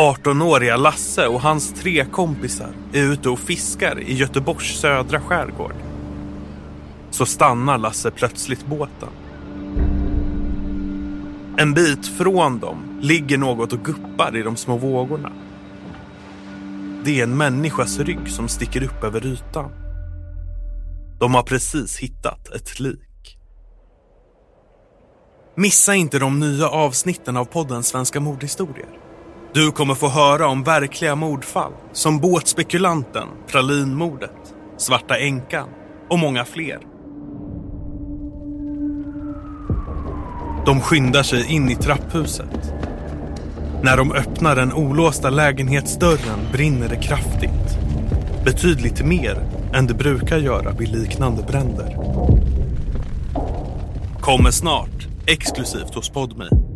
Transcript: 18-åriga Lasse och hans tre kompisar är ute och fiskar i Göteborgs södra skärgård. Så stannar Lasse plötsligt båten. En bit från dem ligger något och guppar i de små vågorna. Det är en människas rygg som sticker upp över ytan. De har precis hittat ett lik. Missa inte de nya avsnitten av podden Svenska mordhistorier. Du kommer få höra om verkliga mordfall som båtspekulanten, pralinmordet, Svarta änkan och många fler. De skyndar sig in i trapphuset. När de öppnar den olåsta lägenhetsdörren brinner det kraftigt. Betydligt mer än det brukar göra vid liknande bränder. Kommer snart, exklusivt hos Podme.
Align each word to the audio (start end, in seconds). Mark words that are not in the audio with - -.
18-åriga 0.00 0.76
Lasse 0.76 1.26
och 1.26 1.40
hans 1.40 1.72
tre 1.72 2.04
kompisar 2.04 2.72
är 2.92 3.02
ute 3.02 3.28
och 3.28 3.38
fiskar 3.38 4.00
i 4.00 4.14
Göteborgs 4.14 4.80
södra 4.80 5.20
skärgård. 5.20 5.74
Så 7.10 7.26
stannar 7.26 7.78
Lasse 7.78 8.10
plötsligt 8.10 8.66
båten. 8.66 9.08
En 11.56 11.74
bit 11.74 12.06
från 12.06 12.58
dem 12.58 12.98
ligger 13.00 13.38
något 13.38 13.72
och 13.72 13.84
guppar 13.84 14.36
i 14.36 14.42
de 14.42 14.56
små 14.56 14.76
vågorna. 14.76 15.32
Det 17.04 17.20
är 17.20 17.24
en 17.24 17.36
människas 17.36 17.98
rygg 17.98 18.28
som 18.28 18.48
sticker 18.48 18.82
upp 18.82 19.04
över 19.04 19.26
ytan. 19.26 19.70
De 21.18 21.34
har 21.34 21.42
precis 21.42 21.98
hittat 21.98 22.48
ett 22.48 22.80
lik. 22.80 23.38
Missa 25.54 25.94
inte 25.94 26.18
de 26.18 26.40
nya 26.40 26.68
avsnitten 26.68 27.36
av 27.36 27.44
podden 27.44 27.82
Svenska 27.82 28.20
mordhistorier. 28.20 29.09
Du 29.54 29.72
kommer 29.72 29.94
få 29.94 30.08
höra 30.08 30.48
om 30.48 30.62
verkliga 30.62 31.14
mordfall 31.14 31.72
som 31.92 32.18
båtspekulanten, 32.18 33.28
pralinmordet, 33.46 34.54
Svarta 34.76 35.18
änkan 35.18 35.68
och 36.10 36.18
många 36.18 36.44
fler. 36.44 36.78
De 40.66 40.80
skyndar 40.80 41.22
sig 41.22 41.52
in 41.52 41.70
i 41.70 41.74
trapphuset. 41.74 42.72
När 43.82 43.96
de 43.96 44.12
öppnar 44.12 44.56
den 44.56 44.72
olåsta 44.72 45.30
lägenhetsdörren 45.30 46.38
brinner 46.52 46.88
det 46.88 47.02
kraftigt. 47.02 47.78
Betydligt 48.44 49.06
mer 49.06 49.42
än 49.74 49.86
det 49.86 49.94
brukar 49.94 50.38
göra 50.38 50.70
vid 50.70 50.88
liknande 50.88 51.42
bränder. 51.42 51.96
Kommer 54.20 54.50
snart, 54.50 55.08
exklusivt 55.26 55.94
hos 55.94 56.10
Podme. 56.10 56.69